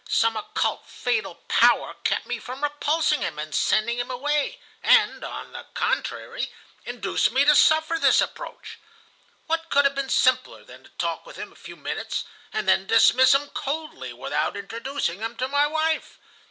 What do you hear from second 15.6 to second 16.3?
wife?